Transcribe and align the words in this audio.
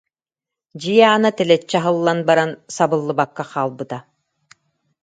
Дьиэ 0.79 1.03
аана 1.09 1.29
тэлэччи 1.37 1.77
аһыллан 1.79 2.19
баран, 2.29 2.51
сабыллыбакка 2.75 3.43
хаалбыта 3.51 3.97